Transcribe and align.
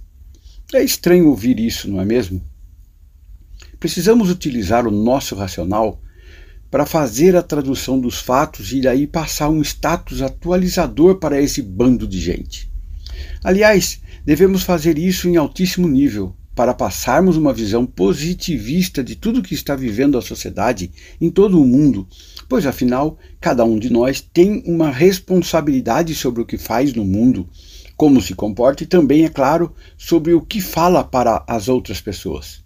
É 0.74 0.82
estranho 0.82 1.28
ouvir 1.28 1.60
isso, 1.60 1.90
não 1.90 2.02
é 2.02 2.06
mesmo? 2.06 2.42
Precisamos 3.80 4.32
utilizar 4.32 4.88
o 4.88 4.92
nosso 4.92 5.36
racional 5.36 6.02
para 6.72 6.86
fazer 6.86 7.36
a 7.36 7.44
tradução 7.44 8.00
dos 8.00 8.20
fatos 8.20 8.72
e 8.72 8.82
daí 8.82 9.06
passar 9.06 9.50
um 9.50 9.62
status 9.62 10.22
atualizador 10.22 11.16
para 11.20 11.42
esse 11.42 11.62
bando 11.62 12.08
de 12.08 12.20
gente. 12.20 12.72
Aliás, 13.44 14.02
devemos 14.26 14.64
fazer 14.64 14.98
isso 14.98 15.28
em 15.30 15.38
altíssimo 15.38 15.88
nível, 15.88 16.36
para 16.58 16.74
passarmos 16.74 17.38
uma 17.38 17.54
visão 17.54 17.86
positivista 17.86 19.04
de 19.04 19.16
tudo 19.16 19.44
que 19.44 19.54
está 19.54 19.76
vivendo 19.76 20.18
a 20.18 20.24
sociedade 20.24 20.90
em 21.22 21.30
todo 21.30 21.62
o 21.62 21.64
mundo, 21.64 22.08
pois 22.50 22.66
afinal, 22.66 23.20
cada 23.40 23.64
um 23.64 23.78
de 23.78 23.92
nós 23.92 24.22
tem 24.22 24.64
uma 24.66 24.90
responsabilidade 24.90 26.16
sobre 26.16 26.42
o 26.42 26.46
que 26.48 26.58
faz 26.58 26.96
no 26.96 27.06
mundo, 27.06 27.48
como 27.96 28.20
se 28.20 28.34
comporta 28.34 28.82
e 28.82 28.88
também, 28.88 29.24
é 29.24 29.30
claro, 29.30 29.72
sobre 30.00 30.34
o 30.34 30.42
que 30.42 30.60
fala 30.60 31.04
para 31.04 31.46
as 31.48 31.70
outras 31.70 32.02
pessoas. 32.02 32.64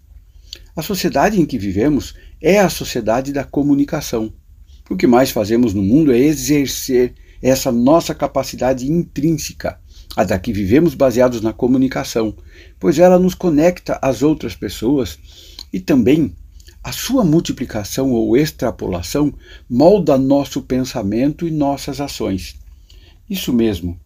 A 0.74 0.80
sociedade 0.80 1.38
em 1.38 1.44
que 1.44 1.58
vivemos 1.58 2.14
é 2.40 2.60
a 2.60 2.70
sociedade 2.70 3.30
da 3.30 3.44
comunicação. 3.44 4.32
O 4.88 4.96
que 4.96 5.06
mais 5.06 5.30
fazemos 5.30 5.74
no 5.74 5.82
mundo 5.82 6.14
é 6.14 6.18
exercer 6.18 7.12
essa 7.42 7.70
nossa 7.70 8.14
capacidade 8.14 8.90
intrínseca 8.90 9.81
a 10.16 10.24
da 10.24 10.38
que 10.38 10.52
vivemos 10.52 10.94
baseados 10.94 11.40
na 11.40 11.52
comunicação, 11.52 12.34
pois 12.78 12.98
ela 12.98 13.18
nos 13.18 13.34
conecta 13.34 13.98
às 14.02 14.22
outras 14.22 14.54
pessoas 14.54 15.18
e 15.72 15.80
também 15.80 16.34
a 16.84 16.92
sua 16.92 17.24
multiplicação 17.24 18.10
ou 18.10 18.36
extrapolação 18.36 19.32
molda 19.70 20.18
nosso 20.18 20.62
pensamento 20.62 21.46
e 21.46 21.50
nossas 21.50 22.00
ações. 22.00 22.56
Isso 23.30 23.52
mesmo. 23.52 23.98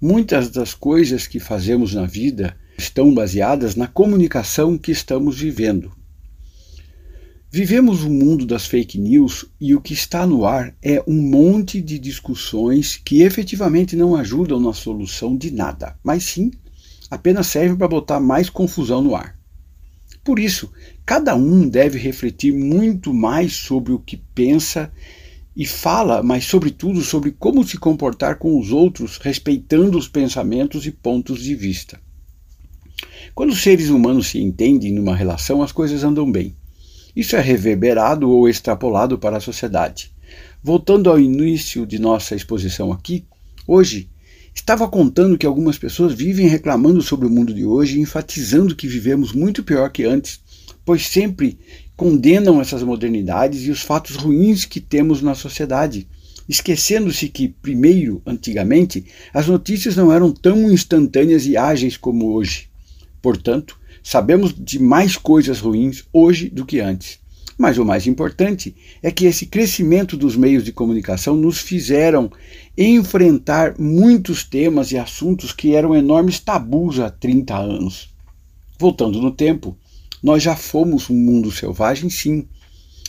Muitas 0.00 0.48
das 0.48 0.72
coisas 0.72 1.26
que 1.26 1.38
fazemos 1.38 1.94
na 1.94 2.06
vida 2.06 2.56
estão 2.78 3.12
baseadas 3.12 3.74
na 3.76 3.86
comunicação 3.86 4.78
que 4.78 4.90
estamos 4.90 5.38
vivendo. 5.38 5.92
Vivemos 7.54 8.02
o 8.02 8.06
um 8.06 8.14
mundo 8.14 8.46
das 8.46 8.64
fake 8.64 8.98
news 8.98 9.44
e 9.60 9.74
o 9.74 9.80
que 9.82 9.92
está 9.92 10.26
no 10.26 10.46
ar 10.46 10.74
é 10.80 11.04
um 11.06 11.20
monte 11.20 11.82
de 11.82 11.98
discussões 11.98 12.96
que 12.96 13.20
efetivamente 13.20 13.94
não 13.94 14.16
ajudam 14.16 14.58
na 14.58 14.72
solução 14.72 15.36
de 15.36 15.50
nada, 15.50 15.94
mas 16.02 16.24
sim 16.24 16.50
apenas 17.10 17.48
servem 17.48 17.76
para 17.76 17.86
botar 17.86 18.20
mais 18.20 18.48
confusão 18.48 19.02
no 19.02 19.14
ar. 19.14 19.38
Por 20.24 20.38
isso, 20.38 20.72
cada 21.04 21.34
um 21.34 21.68
deve 21.68 21.98
refletir 21.98 22.54
muito 22.54 23.12
mais 23.12 23.52
sobre 23.52 23.92
o 23.92 23.98
que 23.98 24.16
pensa 24.16 24.90
e 25.54 25.66
fala, 25.66 26.22
mas 26.22 26.44
sobretudo 26.44 27.02
sobre 27.02 27.32
como 27.32 27.68
se 27.68 27.76
comportar 27.76 28.38
com 28.38 28.58
os 28.58 28.72
outros, 28.72 29.18
respeitando 29.18 29.98
os 29.98 30.08
pensamentos 30.08 30.86
e 30.86 30.90
pontos 30.90 31.42
de 31.42 31.54
vista. 31.54 32.00
Quando 33.34 33.50
os 33.50 33.62
seres 33.62 33.90
humanos 33.90 34.28
se 34.28 34.40
entendem 34.40 34.90
numa 34.90 35.14
relação, 35.14 35.62
as 35.62 35.70
coisas 35.70 36.02
andam 36.02 36.32
bem. 36.32 36.56
Isso 37.14 37.36
é 37.36 37.40
reverberado 37.40 38.30
ou 38.30 38.48
extrapolado 38.48 39.18
para 39.18 39.36
a 39.36 39.40
sociedade. 39.40 40.10
Voltando 40.62 41.10
ao 41.10 41.20
início 41.20 41.86
de 41.86 41.98
nossa 41.98 42.34
exposição 42.34 42.92
aqui, 42.92 43.24
hoje 43.66 44.08
estava 44.54 44.88
contando 44.88 45.36
que 45.36 45.46
algumas 45.46 45.76
pessoas 45.76 46.14
vivem 46.14 46.46
reclamando 46.46 47.02
sobre 47.02 47.26
o 47.26 47.30
mundo 47.30 47.52
de 47.52 47.64
hoje 47.64 48.00
enfatizando 48.00 48.76
que 48.76 48.86
vivemos 48.86 49.32
muito 49.32 49.62
pior 49.62 49.90
que 49.90 50.04
antes, 50.04 50.40
pois 50.84 51.06
sempre 51.06 51.58
condenam 51.96 52.60
essas 52.60 52.82
modernidades 52.82 53.64
e 53.66 53.70
os 53.70 53.82
fatos 53.82 54.16
ruins 54.16 54.64
que 54.64 54.80
temos 54.80 55.20
na 55.20 55.34
sociedade, 55.34 56.08
esquecendo-se 56.48 57.28
que, 57.28 57.48
primeiro, 57.48 58.22
antigamente, 58.26 59.04
as 59.32 59.46
notícias 59.46 59.96
não 59.96 60.12
eram 60.12 60.32
tão 60.32 60.70
instantâneas 60.72 61.46
e 61.46 61.56
ágeis 61.56 61.96
como 61.96 62.32
hoje. 62.32 62.68
Portanto, 63.20 63.78
Sabemos 64.02 64.54
de 64.56 64.78
mais 64.78 65.16
coisas 65.16 65.60
ruins 65.60 66.04
hoje 66.12 66.48
do 66.48 66.66
que 66.66 66.80
antes. 66.80 67.20
Mas 67.56 67.78
o 67.78 67.84
mais 67.84 68.06
importante 68.06 68.74
é 69.02 69.10
que 69.10 69.26
esse 69.26 69.46
crescimento 69.46 70.16
dos 70.16 70.34
meios 70.34 70.64
de 70.64 70.72
comunicação 70.72 71.36
nos 71.36 71.58
fizeram 71.58 72.30
enfrentar 72.76 73.78
muitos 73.78 74.42
temas 74.42 74.90
e 74.90 74.98
assuntos 74.98 75.52
que 75.52 75.74
eram 75.74 75.94
enormes 75.94 76.40
tabus 76.40 76.98
há 76.98 77.10
30 77.10 77.56
anos. 77.56 78.10
Voltando 78.78 79.20
no 79.20 79.30
tempo, 79.30 79.76
nós 80.22 80.42
já 80.42 80.56
fomos 80.56 81.10
um 81.10 81.14
mundo 81.14 81.52
selvagem, 81.52 82.10
sim, 82.10 82.48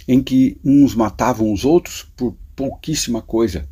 em 0.07 0.21
que 0.21 0.57
uns 0.63 0.93
matavam 0.93 1.51
os 1.51 1.63
outros 1.65 2.05
por 2.15 2.35
pouquíssima 2.55 3.21
coisa. 3.21 3.67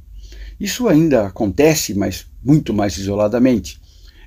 Isso 0.60 0.88
ainda 0.88 1.28
acontece, 1.28 1.94
mas 1.94 2.26
muito 2.44 2.74
mais 2.74 2.98
isoladamente. 2.98 3.80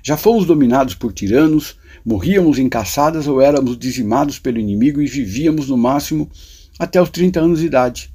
Já 0.03 0.15
fomos 0.15 0.45
dominados 0.45 0.93
por 0.93 1.11
tiranos, 1.11 1.77
morríamos 2.05 2.59
em 2.59 2.69
caçadas 2.69 3.27
ou 3.27 3.41
éramos 3.41 3.77
dizimados 3.77 4.37
pelo 4.37 4.59
inimigo 4.59 5.01
e 5.01 5.07
vivíamos 5.07 5.69
no 5.69 5.77
máximo 5.77 6.29
até 6.77 7.01
os 7.01 7.09
30 7.09 7.39
anos 7.39 7.59
de 7.59 7.65
idade. 7.65 8.13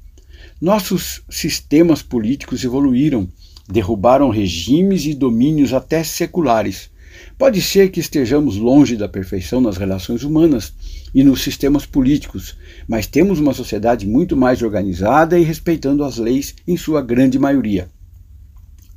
Nossos 0.61 1.21
sistemas 1.29 2.01
políticos 2.01 2.63
evoluíram, 2.63 3.27
derrubaram 3.67 4.29
regimes 4.29 5.05
e 5.05 5.13
domínios 5.13 5.73
até 5.73 6.03
seculares. 6.03 6.89
Pode 7.37 7.61
ser 7.61 7.89
que 7.89 7.99
estejamos 7.99 8.55
longe 8.55 8.95
da 8.95 9.09
perfeição 9.09 9.59
nas 9.59 9.77
relações 9.77 10.23
humanas 10.23 10.73
e 11.13 11.23
nos 11.23 11.41
sistemas 11.41 11.85
políticos, 11.85 12.55
mas 12.87 13.07
temos 13.07 13.39
uma 13.39 13.53
sociedade 13.53 14.07
muito 14.07 14.37
mais 14.37 14.61
organizada 14.61 15.37
e 15.37 15.43
respeitando 15.43 16.03
as 16.03 16.17
leis 16.17 16.55
em 16.67 16.77
sua 16.77 17.01
grande 17.01 17.37
maioria. 17.37 17.89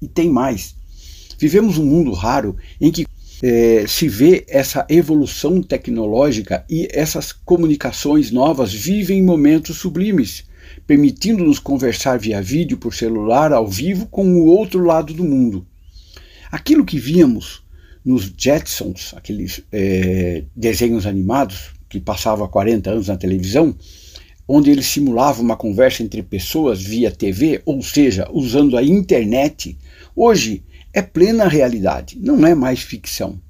E 0.01 0.07
tem 0.07 0.31
mais. 0.31 0.77
Vivemos 1.39 1.79
um 1.79 1.87
mundo 1.87 2.13
raro 2.13 2.57
em 2.81 2.93
que 2.93 3.07
é, 3.47 3.85
se 3.87 4.09
vê 4.09 4.43
essa 4.49 4.87
evolução 4.89 5.63
tecnológica 5.63 6.65
e 6.67 6.89
essas 6.91 7.31
comunicações 7.31 8.31
novas 8.31 8.73
vivem 8.73 9.23
momentos 9.23 9.77
sublimes, 9.77 10.47
permitindo-nos 10.87 11.59
conversar 11.59 12.19
via 12.19 12.41
vídeo 12.41 12.79
por 12.79 12.95
celular 12.95 13.53
ao 13.53 13.69
vivo 13.69 14.07
com 14.07 14.27
o 14.33 14.47
outro 14.47 14.83
lado 14.83 15.13
do 15.13 15.25
mundo. 15.25 15.67
Aquilo 16.51 16.87
que 16.87 16.99
víamos 16.99 17.63
nos 18.03 18.33
Jetsons, 18.35 19.13
aqueles 19.15 19.63
é, 19.71 20.45
desenhos 20.57 21.05
animados 21.05 21.75
que 21.87 22.01
passavam 22.01 22.47
há 22.47 22.49
40 22.49 22.93
anos 22.93 23.09
na 23.09 23.17
televisão, 23.19 23.77
onde 24.49 24.71
eles 24.71 24.87
simulavam 24.87 25.45
uma 25.45 25.57
conversa 25.57 26.03
entre 26.03 26.23
pessoas 26.23 26.83
via 26.83 27.11
TV, 27.11 27.61
ou 27.67 27.83
seja, 27.83 28.27
usando 28.33 28.75
a 28.75 28.83
internet, 28.83 29.77
hoje 30.17 30.63
é 30.95 31.03
plena 31.03 31.49
realidade, 31.49 32.17
não 32.21 32.47
é 32.47 32.55
mais 32.55 32.81
ficção. 32.81 33.41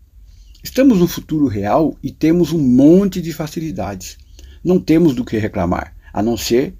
Estamos 0.62 0.98
no 0.98 1.06
futuro 1.06 1.46
real 1.46 1.94
e 2.02 2.10
temos 2.10 2.52
um 2.52 2.58
monte 2.58 3.20
de 3.20 3.34
facilidades. 3.34 4.16
Não 4.64 4.80
temos 4.80 5.14
do 5.14 5.26
que 5.26 5.36
reclamar, 5.36 5.94
a 6.10 6.22
não 6.22 6.38
ser 6.38 6.74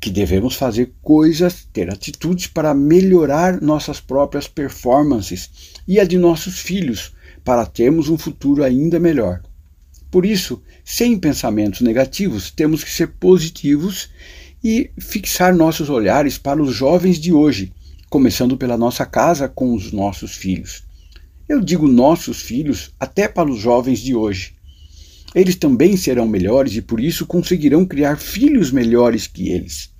que 0.00 0.08
devemos 0.08 0.54
fazer 0.54 0.94
coisas, 1.02 1.68
ter 1.70 1.92
atitudes 1.92 2.46
para 2.46 2.72
melhorar 2.72 3.60
nossas 3.60 4.00
próprias 4.00 4.48
performances 4.48 5.50
e 5.86 6.00
a 6.00 6.04
de 6.04 6.16
nossos 6.16 6.60
filhos, 6.60 7.12
para 7.44 7.66
termos 7.66 8.08
um 8.08 8.16
futuro 8.16 8.64
ainda 8.64 8.98
melhor. 8.98 9.42
Por 10.10 10.24
isso, 10.24 10.62
sem 10.82 11.18
pensamentos 11.18 11.82
negativos, 11.82 12.50
temos 12.50 12.82
que 12.82 12.90
ser 12.90 13.08
positivos 13.20 14.08
e 14.64 14.90
fixar 14.98 15.54
nossos 15.54 15.90
olhares 15.90 16.38
para 16.38 16.62
os 16.62 16.74
jovens 16.74 17.20
de 17.20 17.34
hoje, 17.34 17.70
começando 18.10 18.56
pela 18.56 18.76
nossa 18.76 19.06
casa 19.06 19.48
com 19.48 19.72
os 19.72 19.92
nossos 19.92 20.34
filhos. 20.34 20.82
Eu 21.48 21.60
digo 21.60 21.86
nossos 21.86 22.42
filhos 22.42 22.90
até 22.98 23.28
para 23.28 23.48
os 23.48 23.60
jovens 23.60 24.00
de 24.00 24.16
hoje. 24.16 24.56
Eles 25.32 25.54
também 25.54 25.96
serão 25.96 26.26
melhores 26.26 26.74
e 26.74 26.82
por 26.82 26.98
isso 26.98 27.24
conseguirão 27.24 27.86
criar 27.86 28.16
filhos 28.16 28.72
melhores 28.72 29.28
que 29.28 29.50
eles. 29.50 29.90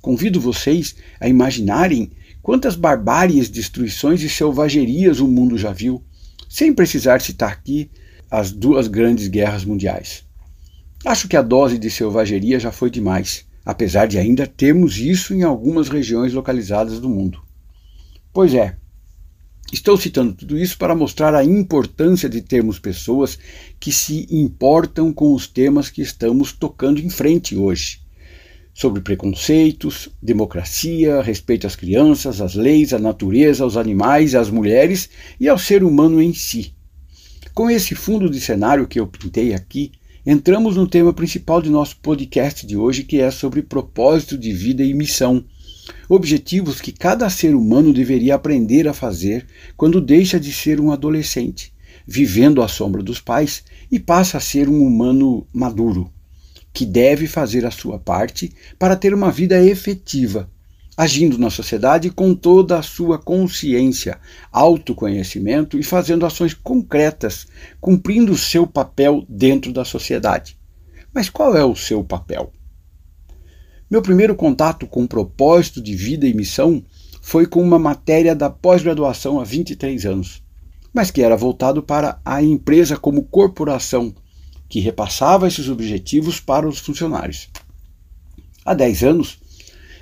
Convido 0.00 0.40
vocês 0.40 0.96
a 1.20 1.28
imaginarem 1.28 2.10
quantas 2.40 2.74
barbáries, 2.74 3.50
destruições 3.50 4.22
e 4.22 4.30
selvagerias 4.30 5.20
o 5.20 5.28
mundo 5.28 5.58
já 5.58 5.70
viu, 5.70 6.02
sem 6.48 6.72
precisar 6.72 7.20
citar 7.20 7.52
aqui 7.52 7.90
as 8.30 8.50
duas 8.50 8.88
grandes 8.88 9.28
guerras 9.28 9.66
mundiais. 9.66 10.24
Acho 11.04 11.28
que 11.28 11.36
a 11.36 11.42
dose 11.42 11.76
de 11.76 11.90
selvageria 11.90 12.58
já 12.58 12.72
foi 12.72 12.88
demais, 12.88 13.44
apesar 13.66 14.06
de 14.06 14.16
ainda 14.16 14.46
termos 14.46 14.96
isso 14.96 15.34
em 15.34 15.42
algumas 15.42 15.90
regiões 15.90 16.32
localizadas 16.32 16.98
do 16.98 17.08
mundo. 17.10 17.49
Pois 18.32 18.54
é, 18.54 18.76
estou 19.72 19.96
citando 19.96 20.32
tudo 20.32 20.56
isso 20.56 20.78
para 20.78 20.94
mostrar 20.94 21.34
a 21.34 21.44
importância 21.44 22.28
de 22.28 22.40
termos 22.40 22.78
pessoas 22.78 23.36
que 23.80 23.90
se 23.90 24.28
importam 24.30 25.12
com 25.12 25.34
os 25.34 25.48
temas 25.48 25.90
que 25.90 26.00
estamos 26.00 26.52
tocando 26.52 27.00
em 27.00 27.10
frente 27.10 27.56
hoje. 27.56 28.00
Sobre 28.72 29.02
preconceitos, 29.02 30.08
democracia, 30.22 31.20
respeito 31.20 31.66
às 31.66 31.74
crianças, 31.74 32.40
às 32.40 32.54
leis, 32.54 32.92
à 32.92 33.00
natureza, 33.00 33.64
aos 33.64 33.76
animais, 33.76 34.36
às 34.36 34.48
mulheres 34.48 35.10
e 35.40 35.48
ao 35.48 35.58
ser 35.58 35.82
humano 35.82 36.22
em 36.22 36.32
si. 36.32 36.72
Com 37.52 37.68
esse 37.68 37.96
fundo 37.96 38.30
de 38.30 38.40
cenário 38.40 38.86
que 38.86 39.00
eu 39.00 39.08
pintei 39.08 39.54
aqui, 39.54 39.90
entramos 40.24 40.76
no 40.76 40.86
tema 40.86 41.12
principal 41.12 41.60
de 41.60 41.68
nosso 41.68 41.96
podcast 41.96 42.64
de 42.64 42.76
hoje, 42.76 43.02
que 43.02 43.20
é 43.20 43.28
sobre 43.32 43.60
propósito 43.60 44.38
de 44.38 44.52
vida 44.52 44.84
e 44.84 44.94
missão 44.94 45.44
objetivos 46.08 46.80
que 46.80 46.92
cada 46.92 47.28
ser 47.30 47.54
humano 47.54 47.92
deveria 47.92 48.34
aprender 48.34 48.88
a 48.88 48.92
fazer 48.92 49.46
quando 49.76 50.00
deixa 50.00 50.38
de 50.38 50.52
ser 50.52 50.80
um 50.80 50.90
adolescente, 50.90 51.72
vivendo 52.06 52.62
à 52.62 52.68
sombra 52.68 53.02
dos 53.02 53.20
pais 53.20 53.62
e 53.90 53.98
passa 53.98 54.38
a 54.38 54.40
ser 54.40 54.68
um 54.68 54.82
humano 54.82 55.46
maduro, 55.52 56.10
que 56.72 56.84
deve 56.84 57.26
fazer 57.26 57.64
a 57.64 57.70
sua 57.70 57.98
parte 57.98 58.52
para 58.78 58.96
ter 58.96 59.14
uma 59.14 59.30
vida 59.30 59.62
efetiva, 59.62 60.50
agindo 60.96 61.38
na 61.38 61.48
sociedade 61.48 62.10
com 62.10 62.34
toda 62.34 62.78
a 62.78 62.82
sua 62.82 63.18
consciência, 63.18 64.18
autoconhecimento 64.52 65.78
e 65.78 65.82
fazendo 65.82 66.26
ações 66.26 66.52
concretas, 66.52 67.46
cumprindo 67.80 68.32
o 68.32 68.38
seu 68.38 68.66
papel 68.66 69.24
dentro 69.28 69.72
da 69.72 69.84
sociedade. 69.84 70.58
Mas 71.12 71.30
qual 71.30 71.56
é 71.56 71.64
o 71.64 71.74
seu 71.74 72.04
papel? 72.04 72.52
Meu 73.90 74.00
primeiro 74.00 74.36
contato 74.36 74.86
com 74.86 75.04
propósito 75.04 75.82
de 75.82 75.96
vida 75.96 76.24
e 76.24 76.32
missão 76.32 76.80
foi 77.20 77.44
com 77.44 77.60
uma 77.60 77.76
matéria 77.76 78.36
da 78.36 78.48
pós-graduação 78.48 79.40
há 79.40 79.44
23 79.44 80.06
anos, 80.06 80.40
mas 80.94 81.10
que 81.10 81.20
era 81.20 81.36
voltado 81.36 81.82
para 81.82 82.20
a 82.24 82.40
empresa 82.40 82.96
como 82.96 83.24
corporação, 83.24 84.14
que 84.68 84.78
repassava 84.78 85.48
esses 85.48 85.68
objetivos 85.68 86.38
para 86.38 86.68
os 86.68 86.78
funcionários. 86.78 87.48
Há 88.64 88.74
10 88.74 89.02
anos, 89.02 89.40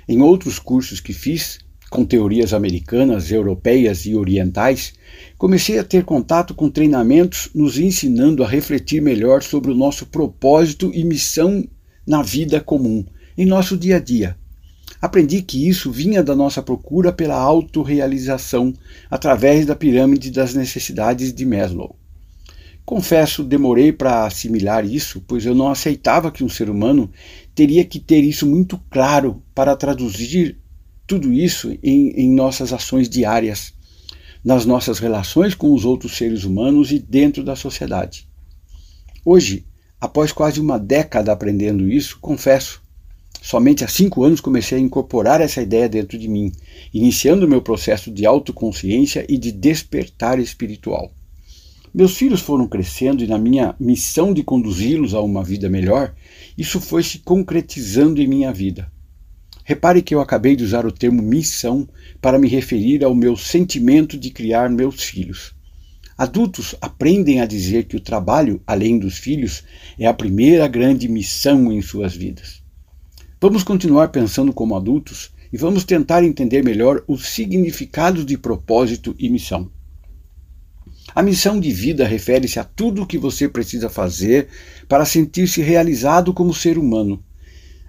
em 0.07 0.21
outros 0.21 0.59
cursos 0.59 0.99
que 0.99 1.11
fiz, 1.11 1.57
com 1.89 2.05
teorias 2.05 2.53
americanas, 2.53 3.31
europeias 3.31 4.05
e 4.05 4.13
orientais, 4.13 4.93
comecei 5.35 5.79
a 5.79 5.83
ter 5.83 6.05
contato 6.05 6.53
com 6.53 6.69
treinamentos 6.69 7.49
nos 7.55 7.79
ensinando 7.79 8.43
a 8.43 8.47
refletir 8.47 9.01
melhor 9.01 9.41
sobre 9.41 9.71
o 9.71 9.75
nosso 9.75 10.05
propósito 10.05 10.91
e 10.93 11.03
missão 11.03 11.67
na 12.05 12.21
vida 12.21 12.61
comum 12.61 13.03
em 13.39 13.45
nosso 13.45 13.77
dia 13.77 13.95
a 13.95 13.99
dia. 14.01 14.35
Aprendi 15.01 15.41
que 15.41 15.65
isso 15.65 15.89
vinha 15.89 16.21
da 16.21 16.35
nossa 16.35 16.61
procura 16.61 17.09
pela 17.09 17.37
autorrealização 17.37 18.73
através 19.09 19.65
da 19.65 19.77
pirâmide 19.77 20.29
das 20.29 20.53
necessidades 20.53 21.33
de 21.33 21.45
Maslow. 21.45 21.95
Confesso, 22.85 23.41
demorei 23.41 23.93
para 23.93 24.25
assimilar 24.25 24.85
isso, 24.85 25.23
pois 25.25 25.45
eu 25.45 25.55
não 25.55 25.69
aceitava 25.69 26.33
que 26.33 26.43
um 26.43 26.49
ser 26.49 26.69
humano 26.69 27.09
teria 27.55 27.85
que 27.85 27.97
ter 27.97 28.25
isso 28.25 28.45
muito 28.45 28.77
claro 28.89 29.41
para 29.55 29.73
traduzir 29.73 30.57
tudo 31.07 31.31
isso 31.31 31.71
em, 31.81 32.09
em 32.09 32.29
nossas 32.29 32.73
ações 32.73 33.07
diárias, 33.07 33.73
nas 34.43 34.65
nossas 34.65 34.99
relações 34.99 35.55
com 35.55 35.73
os 35.73 35.85
outros 35.85 36.17
seres 36.17 36.43
humanos 36.43 36.91
e 36.91 36.99
dentro 36.99 37.41
da 37.41 37.55
sociedade. 37.55 38.27
Hoje, 39.23 39.65
após 40.01 40.33
quase 40.33 40.59
uma 40.59 40.77
década 40.77 41.31
aprendendo 41.31 41.89
isso, 41.89 42.19
confesso, 42.19 42.81
Somente 43.41 43.83
há 43.83 43.87
cinco 43.87 44.23
anos 44.23 44.41
comecei 44.41 44.77
a 44.77 44.81
incorporar 44.81 45.39
essa 45.41 45.61
ideia 45.61 45.87
dentro 45.87 46.17
de 46.17 46.27
mim, 46.27 46.51
iniciando 46.93 47.47
meu 47.47 47.61
processo 47.61 48.11
de 48.11 48.25
autoconsciência 48.25 49.25
e 49.29 49.37
de 49.37 49.51
despertar 49.51 50.39
espiritual. 50.39 51.13
Meus 51.93 52.15
filhos 52.15 52.41
foram 52.41 52.67
crescendo 52.67 53.23
e, 53.23 53.27
na 53.27 53.37
minha 53.37 53.75
missão 53.79 54.33
de 54.33 54.43
conduzi-los 54.43 55.15
a 55.15 55.21
uma 55.21 55.43
vida 55.43 55.69
melhor, 55.69 56.13
isso 56.57 56.79
foi 56.79 57.01
se 57.01 57.19
concretizando 57.19 58.21
em 58.21 58.27
minha 58.27 58.53
vida. 58.53 58.91
Repare 59.63 60.01
que 60.01 60.13
eu 60.13 60.21
acabei 60.21 60.55
de 60.55 60.63
usar 60.63 60.85
o 60.85 60.91
termo 60.91 61.21
missão 61.21 61.87
para 62.21 62.37
me 62.37 62.47
referir 62.47 63.03
ao 63.03 63.15
meu 63.15 63.35
sentimento 63.35 64.17
de 64.17 64.29
criar 64.29 64.69
meus 64.69 65.03
filhos. 65.03 65.55
Adultos 66.17 66.75
aprendem 66.81 67.39
a 67.39 67.45
dizer 67.45 67.85
que 67.85 67.95
o 67.95 68.01
trabalho, 68.01 68.61
além 68.67 68.99
dos 68.99 69.17
filhos, 69.17 69.63
é 69.97 70.05
a 70.05 70.13
primeira 70.13 70.67
grande 70.67 71.07
missão 71.07 71.71
em 71.71 71.81
suas 71.81 72.15
vidas. 72.15 72.58
Vamos 73.41 73.63
continuar 73.63 74.09
pensando 74.09 74.51
como 74.51 74.75
adultos 74.75 75.31
e 75.53 75.57
vamos 75.57 75.85
tentar 75.85 76.25
entender 76.25 76.61
melhor 76.61 77.01
os 77.07 77.29
significados 77.29 78.25
de 78.25 78.37
propósito 78.37 79.15
e 79.17 79.29
missão. 79.29 79.71
A 81.15 81.23
missão 81.23 81.57
de 81.57 81.71
vida 81.71 82.05
refere-se 82.05 82.59
a 82.59 82.65
tudo 82.65 83.03
o 83.03 83.07
que 83.07 83.17
você 83.17 83.47
precisa 83.47 83.89
fazer 83.89 84.49
para 84.89 85.05
sentir-se 85.05 85.61
realizado 85.61 86.33
como 86.33 86.53
ser 86.53 86.77
humano. 86.77 87.23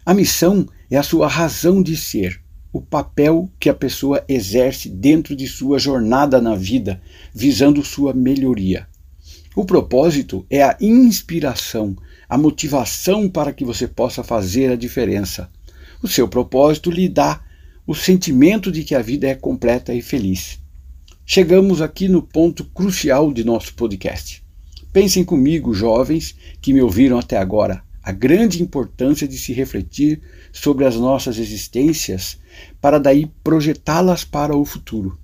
A 0.07 0.15
missão 0.15 0.69
é 0.89 0.97
a 0.97 1.03
sua 1.03 1.27
razão 1.27 1.83
de 1.83 1.97
ser, 1.97 2.41
o 2.73 2.81
papel 2.81 3.51
que 3.59 3.69
a 3.69 3.75
pessoa 3.75 4.25
exerce 4.29 4.89
dentro 4.89 5.35
de 5.35 5.49
sua 5.49 5.81
jornada 5.81 6.41
na 6.41 6.55
vida, 6.55 7.03
visando 7.35 7.85
sua 7.85 8.15
melhoria. 8.15 8.87
O 9.57 9.65
propósito 9.65 10.47
é 10.49 10.63
a 10.63 10.77
inspiração, 10.81 11.97
a 12.31 12.39
motivação 12.39 13.29
para 13.29 13.53
que 13.53 13.65
você 13.65 13.89
possa 13.89 14.23
fazer 14.23 14.71
a 14.71 14.77
diferença. 14.77 15.51
O 16.01 16.07
seu 16.07 16.29
propósito 16.29 16.89
lhe 16.89 17.09
dá 17.09 17.43
o 17.85 17.93
sentimento 17.93 18.71
de 18.71 18.85
que 18.85 18.95
a 18.95 19.03
vida 19.03 19.27
é 19.27 19.35
completa 19.35 19.93
e 19.93 20.01
feliz. 20.01 20.61
Chegamos 21.27 21.83
aqui 21.83 22.09
no 22.09 22.23
ponto 22.23 22.65
crucial 22.67 23.33
de 23.33 23.43
nosso 23.43 23.75
podcast. 23.75 24.45
Pensem 24.93 25.25
comigo, 25.25 25.75
jovens 25.75 26.37
que 26.63 26.73
me 26.73 26.81
ouviram 26.81 27.19
até 27.19 27.37
agora, 27.37 27.83
a 28.01 28.13
grande 28.13 28.63
importância 28.63 29.27
de 29.27 29.37
se 29.37 29.53
refletir 29.53 30.23
sobre 30.53 30.85
as 30.85 30.95
nossas 30.95 31.37
existências 31.37 32.39
para 32.81 33.01
daí 33.01 33.27
projetá-las 33.43 34.23
para 34.23 34.55
o 34.55 34.65
futuro. 34.65 35.19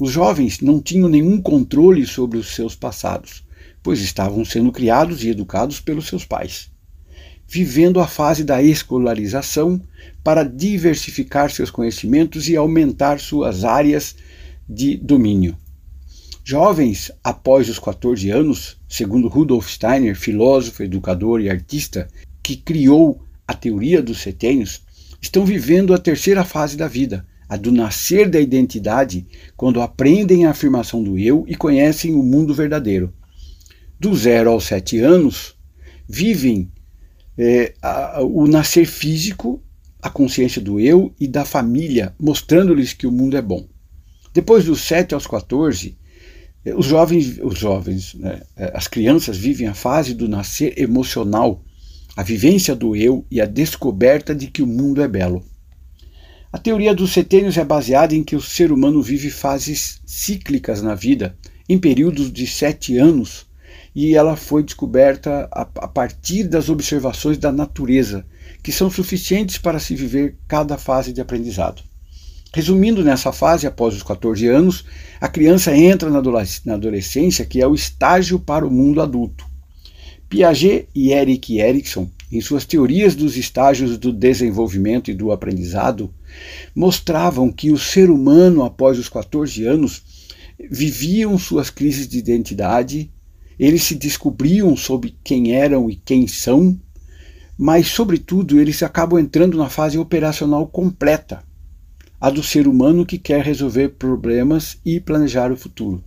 Os 0.00 0.10
jovens 0.10 0.60
não 0.60 0.82
tinham 0.82 1.08
nenhum 1.08 1.40
controle 1.40 2.04
sobre 2.04 2.38
os 2.38 2.56
seus 2.56 2.74
passados 2.74 3.43
pois 3.84 4.00
estavam 4.00 4.46
sendo 4.46 4.72
criados 4.72 5.22
e 5.22 5.28
educados 5.28 5.78
pelos 5.78 6.08
seus 6.08 6.24
pais, 6.24 6.70
vivendo 7.46 8.00
a 8.00 8.06
fase 8.06 8.42
da 8.42 8.62
escolarização 8.62 9.78
para 10.24 10.42
diversificar 10.42 11.50
seus 11.50 11.70
conhecimentos 11.70 12.48
e 12.48 12.56
aumentar 12.56 13.20
suas 13.20 13.62
áreas 13.62 14.16
de 14.66 14.96
domínio. 14.96 15.54
Jovens 16.42 17.12
após 17.22 17.68
os 17.68 17.78
14 17.78 18.30
anos, 18.30 18.78
segundo 18.88 19.28
Rudolf 19.28 19.68
Steiner, 19.68 20.16
filósofo, 20.16 20.82
educador 20.82 21.42
e 21.42 21.50
artista 21.50 22.08
que 22.42 22.56
criou 22.56 23.22
a 23.46 23.52
teoria 23.52 24.02
dos 24.02 24.22
setênios, 24.22 24.80
estão 25.20 25.44
vivendo 25.44 25.92
a 25.92 25.98
terceira 25.98 26.42
fase 26.42 26.74
da 26.74 26.88
vida, 26.88 27.26
a 27.46 27.58
do 27.58 27.70
nascer 27.70 28.30
da 28.30 28.40
identidade, 28.40 29.26
quando 29.54 29.82
aprendem 29.82 30.46
a 30.46 30.50
afirmação 30.50 31.02
do 31.02 31.18
eu 31.18 31.44
e 31.46 31.54
conhecem 31.54 32.14
o 32.14 32.22
mundo 32.22 32.54
verdadeiro. 32.54 33.12
Do 34.04 34.14
zero 34.14 34.50
aos 34.50 34.64
sete 34.64 34.98
anos, 34.98 35.56
vivem 36.06 36.70
é, 37.38 37.72
a, 37.80 38.20
o 38.20 38.46
nascer 38.46 38.84
físico, 38.84 39.62
a 40.02 40.10
consciência 40.10 40.60
do 40.60 40.78
eu 40.78 41.14
e 41.18 41.26
da 41.26 41.42
família, 41.42 42.14
mostrando-lhes 42.20 42.92
que 42.92 43.06
o 43.06 43.10
mundo 43.10 43.34
é 43.34 43.40
bom. 43.40 43.66
Depois 44.34 44.66
dos 44.66 44.82
7 44.82 45.14
aos 45.14 45.26
14, 45.26 45.96
eh, 46.66 46.74
os 46.74 46.84
jovens, 46.84 47.38
os 47.42 47.58
jovens 47.58 48.12
né, 48.12 48.42
eh, 48.58 48.72
as 48.74 48.86
crianças 48.86 49.38
vivem 49.38 49.68
a 49.68 49.72
fase 49.72 50.12
do 50.12 50.28
nascer 50.28 50.78
emocional, 50.78 51.64
a 52.14 52.22
vivência 52.22 52.76
do 52.76 52.94
eu 52.94 53.24
e 53.30 53.40
a 53.40 53.46
descoberta 53.46 54.34
de 54.34 54.48
que 54.48 54.60
o 54.60 54.66
mundo 54.66 55.00
é 55.00 55.08
belo. 55.08 55.42
A 56.52 56.58
teoria 56.58 56.94
dos 56.94 57.14
setênios 57.14 57.56
é 57.56 57.64
baseada 57.64 58.14
em 58.14 58.22
que 58.22 58.36
o 58.36 58.42
ser 58.42 58.70
humano 58.70 59.00
vive 59.00 59.30
fases 59.30 60.02
cíclicas 60.04 60.82
na 60.82 60.94
vida, 60.94 61.38
em 61.66 61.78
períodos 61.78 62.30
de 62.30 62.46
sete 62.46 62.98
anos, 62.98 63.46
e 63.94 64.14
ela 64.14 64.36
foi 64.36 64.62
descoberta 64.62 65.48
a, 65.52 65.62
a 65.62 65.88
partir 65.88 66.44
das 66.44 66.68
observações 66.68 67.38
da 67.38 67.52
natureza, 67.52 68.26
que 68.62 68.72
são 68.72 68.90
suficientes 68.90 69.58
para 69.58 69.78
se 69.78 69.94
viver 69.94 70.36
cada 70.48 70.76
fase 70.76 71.12
de 71.12 71.20
aprendizado. 71.20 71.82
Resumindo, 72.52 73.04
nessa 73.04 73.32
fase, 73.32 73.66
após 73.66 73.94
os 73.94 74.02
14 74.02 74.46
anos, 74.46 74.84
a 75.20 75.28
criança 75.28 75.76
entra 75.76 76.08
na 76.08 76.18
adolescência, 76.74 77.44
que 77.44 77.60
é 77.60 77.66
o 77.66 77.74
estágio 77.74 78.38
para 78.38 78.66
o 78.66 78.70
mundo 78.70 79.02
adulto. 79.02 79.44
Piaget 80.28 80.88
e 80.94 81.12
Eric 81.12 81.58
Erikson, 81.58 82.08
em 82.30 82.40
suas 82.40 82.64
teorias 82.64 83.14
dos 83.14 83.36
estágios 83.36 83.98
do 83.98 84.12
desenvolvimento 84.12 85.10
e 85.10 85.14
do 85.14 85.30
aprendizado, 85.30 86.12
mostravam 86.74 87.52
que 87.52 87.70
o 87.70 87.78
ser 87.78 88.10
humano, 88.10 88.64
após 88.64 88.98
os 88.98 89.08
14 89.08 89.64
anos, 89.64 90.02
viviam 90.70 91.36
suas 91.38 91.70
crises 91.70 92.08
de 92.08 92.18
identidade, 92.18 93.10
eles 93.58 93.82
se 93.82 93.94
descobriam 93.94 94.76
sobre 94.76 95.16
quem 95.22 95.52
eram 95.52 95.90
e 95.90 95.96
quem 95.96 96.26
são, 96.26 96.78
mas, 97.56 97.86
sobretudo, 97.88 98.60
eles 98.60 98.82
acabam 98.82 99.18
entrando 99.18 99.56
na 99.56 99.68
fase 99.68 99.96
operacional 99.96 100.66
completa, 100.66 101.44
a 102.20 102.30
do 102.30 102.42
ser 102.42 102.66
humano 102.66 103.06
que 103.06 103.18
quer 103.18 103.44
resolver 103.44 103.90
problemas 103.90 104.78
e 104.84 104.98
planejar 104.98 105.52
o 105.52 105.56
futuro. 105.56 106.02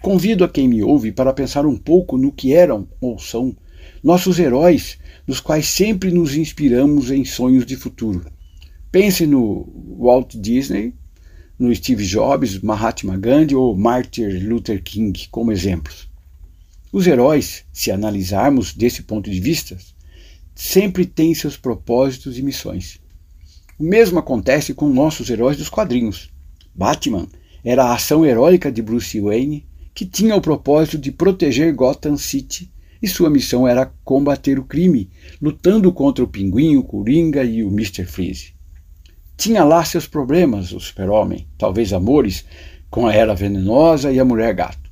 Convido 0.00 0.44
a 0.44 0.48
quem 0.48 0.68
me 0.68 0.82
ouve 0.82 1.12
para 1.12 1.32
pensar 1.32 1.64
um 1.64 1.76
pouco 1.76 2.18
no 2.18 2.32
que 2.32 2.52
eram 2.52 2.88
ou 3.00 3.18
são 3.18 3.56
nossos 4.02 4.38
heróis, 4.38 4.98
dos 5.26 5.40
quais 5.40 5.66
sempre 5.66 6.10
nos 6.10 6.34
inspiramos 6.36 7.10
em 7.10 7.24
sonhos 7.24 7.64
de 7.64 7.76
futuro. 7.76 8.26
Pense 8.90 9.26
no 9.26 9.66
Walt 9.98 10.34
Disney, 10.36 10.92
no 11.58 11.74
Steve 11.74 12.04
Jobs, 12.04 12.60
Mahatma 12.60 13.16
Gandhi 13.16 13.54
ou 13.54 13.76
Martin 13.76 14.26
Luther 14.40 14.82
King 14.82 15.28
como 15.30 15.52
exemplos. 15.52 16.08
Os 16.96 17.08
heróis, 17.08 17.64
se 17.72 17.90
analisarmos 17.90 18.72
desse 18.72 19.02
ponto 19.02 19.28
de 19.28 19.40
vista, 19.40 19.76
sempre 20.54 21.04
têm 21.04 21.34
seus 21.34 21.56
propósitos 21.56 22.38
e 22.38 22.42
missões. 22.42 23.00
O 23.76 23.82
mesmo 23.82 24.20
acontece 24.20 24.72
com 24.72 24.88
nossos 24.88 25.28
heróis 25.28 25.56
dos 25.56 25.68
quadrinhos. 25.68 26.30
Batman 26.72 27.26
era 27.64 27.82
a 27.82 27.94
ação 27.94 28.24
heróica 28.24 28.70
de 28.70 28.80
Bruce 28.80 29.20
Wayne, 29.20 29.66
que 29.92 30.06
tinha 30.06 30.36
o 30.36 30.40
propósito 30.40 30.96
de 30.96 31.10
proteger 31.10 31.74
Gotham 31.74 32.16
City, 32.16 32.72
e 33.02 33.08
sua 33.08 33.28
missão 33.28 33.66
era 33.66 33.92
combater 34.04 34.56
o 34.60 34.64
crime, 34.64 35.10
lutando 35.42 35.92
contra 35.92 36.22
o 36.22 36.28
Pinguim, 36.28 36.76
o 36.76 36.84
Coringa 36.84 37.42
e 37.42 37.64
o 37.64 37.72
Mr. 37.72 38.04
Freeze. 38.04 38.54
Tinha 39.36 39.64
lá 39.64 39.84
seus 39.84 40.06
problemas, 40.06 40.70
o 40.70 40.78
Super-Homem, 40.78 41.48
talvez 41.58 41.92
amores 41.92 42.44
com 42.88 43.04
a 43.04 43.12
Era 43.12 43.34
Venenosa 43.34 44.12
e 44.12 44.20
a 44.20 44.24
Mulher 44.24 44.54
Gato. 44.54 44.83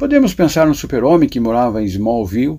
Podemos 0.00 0.32
pensar 0.32 0.66
no 0.66 0.74
super-homem 0.74 1.28
que 1.28 1.38
morava 1.38 1.82
em 1.82 1.84
Smallville, 1.84 2.58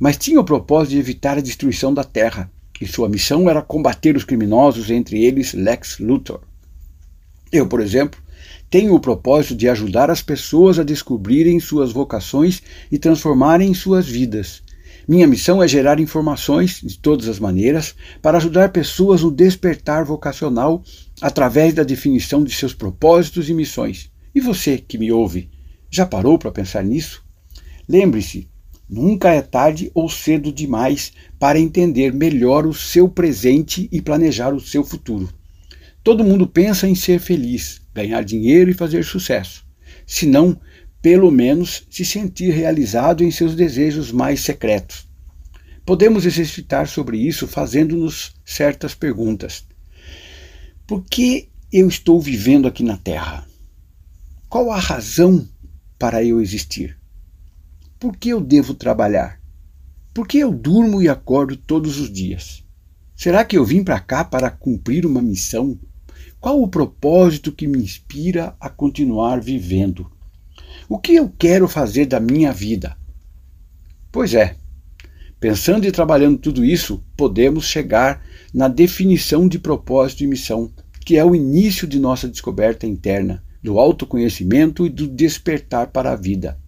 mas 0.00 0.16
tinha 0.16 0.40
o 0.40 0.44
propósito 0.44 0.90
de 0.90 0.98
evitar 0.98 1.38
a 1.38 1.40
destruição 1.40 1.94
da 1.94 2.02
Terra, 2.02 2.50
e 2.80 2.88
sua 2.88 3.08
missão 3.08 3.48
era 3.48 3.62
combater 3.62 4.16
os 4.16 4.24
criminosos, 4.24 4.90
entre 4.90 5.24
eles 5.24 5.54
Lex 5.54 6.00
Luthor. 6.00 6.40
Eu, 7.52 7.68
por 7.68 7.80
exemplo, 7.80 8.20
tenho 8.68 8.96
o 8.96 9.00
propósito 9.00 9.54
de 9.54 9.68
ajudar 9.68 10.10
as 10.10 10.22
pessoas 10.22 10.76
a 10.76 10.82
descobrirem 10.82 11.60
suas 11.60 11.92
vocações 11.92 12.60
e 12.90 12.98
transformarem 12.98 13.72
suas 13.74 14.08
vidas. 14.08 14.60
Minha 15.06 15.28
missão 15.28 15.62
é 15.62 15.68
gerar 15.68 16.00
informações, 16.00 16.80
de 16.82 16.98
todas 16.98 17.28
as 17.28 17.38
maneiras, 17.38 17.94
para 18.20 18.38
ajudar 18.38 18.72
pessoas 18.72 19.22
no 19.22 19.30
despertar 19.30 20.04
vocacional 20.04 20.82
através 21.20 21.74
da 21.74 21.84
definição 21.84 22.42
de 22.42 22.52
seus 22.52 22.74
propósitos 22.74 23.48
e 23.48 23.54
missões. 23.54 24.10
E 24.34 24.40
você 24.40 24.78
que 24.78 24.98
me 24.98 25.12
ouve, 25.12 25.48
já 25.92 26.06
parou 26.06 26.38
para 26.38 26.50
pensar 26.50 26.82
nisso? 26.82 27.22
Lembre-se, 27.86 28.48
nunca 28.88 29.30
é 29.30 29.42
tarde 29.42 29.90
ou 29.94 30.08
cedo 30.08 30.50
demais 30.50 31.12
para 31.38 31.60
entender 31.60 32.14
melhor 32.14 32.66
o 32.66 32.72
seu 32.72 33.10
presente 33.10 33.90
e 33.92 34.00
planejar 34.00 34.54
o 34.54 34.60
seu 34.60 34.82
futuro. 34.82 35.28
Todo 36.02 36.24
mundo 36.24 36.46
pensa 36.46 36.88
em 36.88 36.94
ser 36.94 37.20
feliz, 37.20 37.82
ganhar 37.92 38.24
dinheiro 38.24 38.70
e 38.70 38.74
fazer 38.74 39.04
sucesso. 39.04 39.66
Se 40.06 40.24
não, 40.24 40.58
pelo 41.02 41.30
menos 41.30 41.86
se 41.90 42.06
sentir 42.06 42.52
realizado 42.54 43.22
em 43.22 43.30
seus 43.30 43.54
desejos 43.54 44.10
mais 44.10 44.40
secretos. 44.40 45.06
Podemos 45.84 46.24
exercitar 46.24 46.88
sobre 46.88 47.18
isso 47.18 47.46
fazendo-nos 47.46 48.34
certas 48.44 48.94
perguntas. 48.94 49.64
Por 50.86 51.04
que 51.04 51.50
eu 51.70 51.86
estou 51.86 52.20
vivendo 52.20 52.66
aqui 52.66 52.82
na 52.82 52.96
Terra? 52.96 53.46
Qual 54.48 54.70
a 54.70 54.78
razão 54.78 55.48
para 56.02 56.24
eu 56.24 56.40
existir? 56.40 56.98
Por 58.00 58.16
que 58.16 58.30
eu 58.30 58.40
devo 58.40 58.74
trabalhar? 58.74 59.40
Por 60.12 60.26
que 60.26 60.36
eu 60.36 60.50
durmo 60.50 61.00
e 61.00 61.08
acordo 61.08 61.56
todos 61.56 62.00
os 62.00 62.12
dias? 62.12 62.64
Será 63.14 63.44
que 63.44 63.56
eu 63.56 63.64
vim 63.64 63.84
para 63.84 64.00
cá 64.00 64.24
para 64.24 64.50
cumprir 64.50 65.06
uma 65.06 65.22
missão? 65.22 65.78
Qual 66.40 66.60
o 66.60 66.66
propósito 66.66 67.52
que 67.52 67.68
me 67.68 67.78
inspira 67.78 68.56
a 68.58 68.68
continuar 68.68 69.40
vivendo? 69.40 70.10
O 70.88 70.98
que 70.98 71.14
eu 71.14 71.28
quero 71.38 71.68
fazer 71.68 72.06
da 72.06 72.18
minha 72.18 72.52
vida? 72.52 72.98
Pois 74.10 74.34
é, 74.34 74.56
pensando 75.38 75.86
e 75.86 75.92
trabalhando 75.92 76.36
tudo 76.36 76.64
isso, 76.64 77.00
podemos 77.16 77.66
chegar 77.66 78.26
na 78.52 78.66
definição 78.66 79.46
de 79.46 79.56
propósito 79.56 80.24
e 80.24 80.26
missão, 80.26 80.68
que 81.06 81.16
é 81.16 81.24
o 81.24 81.32
início 81.32 81.86
de 81.86 82.00
nossa 82.00 82.28
descoberta 82.28 82.88
interna 82.88 83.40
do 83.62 83.78
autoconhecimento 83.78 84.84
e 84.84 84.90
do 84.90 85.06
despertar 85.06 85.88
para 85.88 86.12
a 86.12 86.16
vida. 86.16 86.58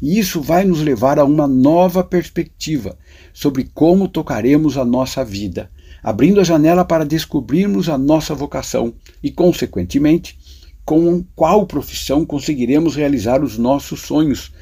E 0.00 0.18
isso 0.18 0.40
vai 0.40 0.64
nos 0.64 0.80
levar 0.80 1.18
a 1.18 1.24
uma 1.24 1.48
nova 1.48 2.04
perspectiva 2.04 2.96
sobre 3.32 3.68
como 3.74 4.06
tocaremos 4.06 4.78
a 4.78 4.84
nossa 4.84 5.24
vida, 5.24 5.70
abrindo 6.02 6.40
a 6.40 6.44
janela 6.44 6.84
para 6.84 7.04
descobrirmos 7.04 7.88
a 7.88 7.98
nossa 7.98 8.34
vocação 8.34 8.94
e, 9.22 9.30
consequentemente, 9.30 10.38
com 10.84 11.24
qual 11.34 11.66
profissão 11.66 12.24
conseguiremos 12.24 12.94
realizar 12.94 13.42
os 13.42 13.58
nossos 13.58 14.00
sonhos, 14.02 14.52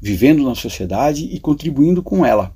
vivendo 0.00 0.42
na 0.42 0.54
sociedade 0.54 1.24
e 1.24 1.38
contribuindo 1.38 2.02
com 2.02 2.26
ela, 2.26 2.54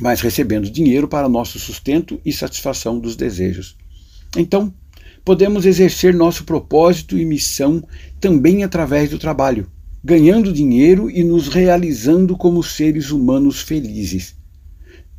mas 0.00 0.20
recebendo 0.20 0.70
dinheiro 0.70 1.06
para 1.06 1.28
nosso 1.28 1.58
sustento 1.58 2.20
e 2.24 2.32
satisfação 2.32 2.98
dos 2.98 3.14
desejos. 3.14 3.76
Então, 4.36 4.72
podemos 5.26 5.66
exercer 5.66 6.14
nosso 6.14 6.44
propósito 6.44 7.18
e 7.18 7.24
missão 7.24 7.82
também 8.20 8.62
através 8.62 9.10
do 9.10 9.18
trabalho, 9.18 9.66
ganhando 10.02 10.52
dinheiro 10.52 11.10
e 11.10 11.24
nos 11.24 11.48
realizando 11.48 12.36
como 12.36 12.62
seres 12.62 13.10
humanos 13.10 13.60
felizes. 13.60 14.36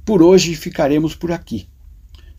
Por 0.05 0.21
hoje 0.21 0.55
ficaremos 0.55 1.13
por 1.13 1.33
aqui. 1.33 1.67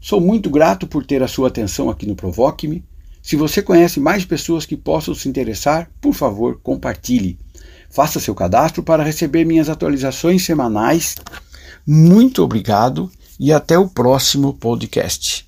Sou 0.00 0.18
muito 0.18 0.48
grato 0.48 0.86
por 0.86 1.04
ter 1.04 1.22
a 1.22 1.28
sua 1.28 1.48
atenção 1.48 1.90
aqui 1.90 2.06
no 2.06 2.16
Provoque-me. 2.16 2.82
Se 3.20 3.36
você 3.36 3.60
conhece 3.60 4.00
mais 4.00 4.24
pessoas 4.24 4.64
que 4.64 4.74
possam 4.76 5.14
se 5.14 5.28
interessar, 5.28 5.90
por 6.00 6.14
favor, 6.14 6.58
compartilhe. 6.62 7.38
Faça 7.90 8.18
seu 8.18 8.34
cadastro 8.34 8.82
para 8.82 9.04
receber 9.04 9.44
minhas 9.44 9.68
atualizações 9.68 10.42
semanais. 10.42 11.16
Muito 11.86 12.42
obrigado 12.42 13.12
e 13.38 13.52
até 13.52 13.78
o 13.78 13.86
próximo 13.86 14.54
podcast. 14.54 15.47